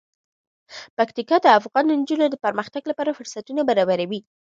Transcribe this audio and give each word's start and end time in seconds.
پکتیکا 0.97 1.37
د 1.41 1.47
افغان 1.59 1.85
نجونو 2.01 2.25
د 2.29 2.35
پرمختګ 2.45 2.83
لپاره 2.91 3.15
فرصتونه 3.19 3.61
برابروي. 3.69 4.19